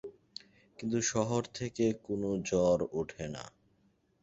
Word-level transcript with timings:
কিন্তু 0.79 0.99
শহর 1.03 1.41
থেকে 1.53 1.85
কোন 2.03 2.21
ঝড় 2.45 2.83
ওঠে 2.91 3.25
না। 3.27 3.43